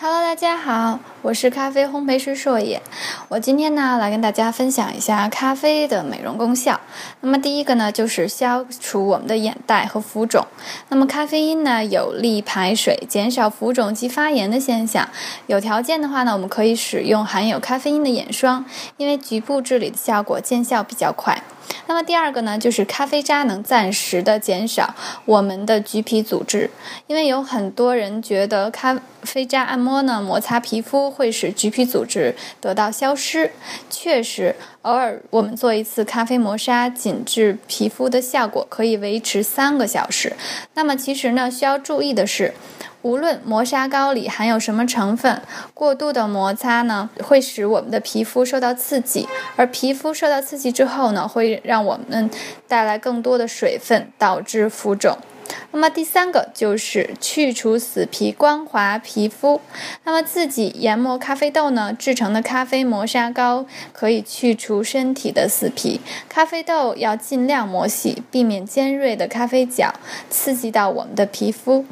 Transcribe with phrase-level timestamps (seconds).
[0.00, 2.80] Hello，大家好，我是咖啡烘焙师硕野。
[3.28, 6.80] 我今天呢来跟大家分享一下咖啡的美容功效。
[7.20, 10.46] 那么第一个呢就是消除我们的眼袋和浮肿。
[10.88, 15.08] 那么咖啡因呢有利排水，减少浮肿及发炎的现象。
[15.48, 18.64] 有条件的话呢，我们可以使用含有咖啡因的眼霜，
[18.98, 21.42] 因为局部治理的效果见效比较快。
[21.88, 24.94] 那么第二个呢，就是咖啡渣能暂时的减少
[25.24, 26.70] 我们的橘皮组织，
[27.06, 33.50] 因为有很多人觉得咖啡渣按摩呢摩擦皮肤会使橘皮组织得到消失，
[33.88, 40.36] 确实，偶尔我们做一次咖啡磨砂，紧致皮肤的效果可以维持三个小时。
[40.74, 42.52] 那么其实呢，需要注意的是。
[43.02, 45.40] 无论磨砂膏里含有什么成分，
[45.72, 52.28] 过度的摩擦呢，会使我们的皮肤受到刺激，而皮肤受到刺激之后呢，会让我们
[52.66, 55.16] 带来更多的水分，导致浮肿。
[55.70, 59.60] 那么第三个就是去除死皮，光滑皮肤。
[60.04, 66.00] 那么自己研磨咖啡豆呢制成的咖啡磨砂膏可以去除身体的死皮。
[66.28, 69.94] 咖啡豆要尽量磨细，避免尖锐的咖啡角
[70.28, 71.86] 刺激到我们的皮肤。